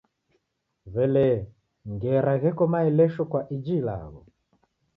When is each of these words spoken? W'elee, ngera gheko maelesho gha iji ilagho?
W'elee, 0.93 1.37
ngera 1.91 2.33
gheko 2.41 2.63
maelesho 2.71 3.23
gha 3.31 3.41
iji 3.55 3.73
ilagho? 3.81 4.21